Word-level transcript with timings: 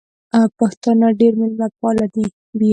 پښتانه 0.57 1.07
ډېر 1.19 1.33
مېلمه 1.39 1.67
پال 1.79 1.97
دي. 2.13 2.25